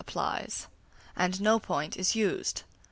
[0.03, 0.67] applies,
[1.15, 2.63] and no point is used.